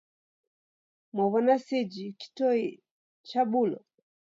[1.15, 2.65] Mwaw'ona sejhi kitoi
[3.27, 3.79] chabulwa?